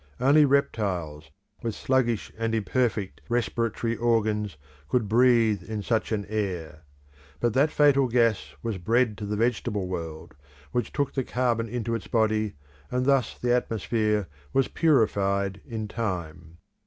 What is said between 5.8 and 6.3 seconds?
such an